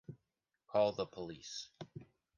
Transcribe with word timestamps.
Call 0.65 0.93
the 0.93 1.05
police. 1.05 1.67